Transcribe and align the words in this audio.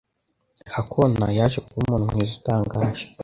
Hanako 0.75 1.01
yaje 1.37 1.57
kuba 1.67 1.79
umuntu 1.83 2.09
mwiza 2.11 2.33
utangaje. 2.39 3.03